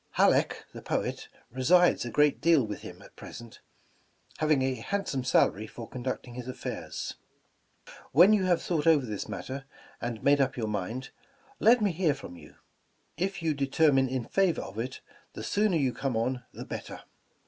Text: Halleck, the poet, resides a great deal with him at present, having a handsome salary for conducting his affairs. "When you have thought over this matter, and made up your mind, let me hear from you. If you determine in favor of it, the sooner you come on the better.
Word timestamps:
Halleck, 0.13 0.65
the 0.73 0.81
poet, 0.81 1.29
resides 1.51 2.05
a 2.05 2.09
great 2.09 2.41
deal 2.41 2.65
with 2.65 2.81
him 2.81 3.03
at 3.03 3.15
present, 3.15 3.59
having 4.39 4.63
a 4.63 4.73
handsome 4.73 5.23
salary 5.23 5.67
for 5.67 5.87
conducting 5.87 6.33
his 6.33 6.47
affairs. 6.47 7.17
"When 8.11 8.33
you 8.33 8.45
have 8.45 8.63
thought 8.63 8.87
over 8.87 9.05
this 9.05 9.29
matter, 9.29 9.65
and 10.01 10.23
made 10.23 10.41
up 10.41 10.57
your 10.57 10.65
mind, 10.69 11.11
let 11.59 11.83
me 11.83 11.91
hear 11.91 12.15
from 12.15 12.35
you. 12.35 12.55
If 13.15 13.43
you 13.43 13.53
determine 13.53 14.09
in 14.09 14.25
favor 14.25 14.63
of 14.63 14.79
it, 14.79 15.01
the 15.33 15.43
sooner 15.43 15.77
you 15.77 15.93
come 15.93 16.17
on 16.17 16.45
the 16.51 16.65
better. 16.65 17.03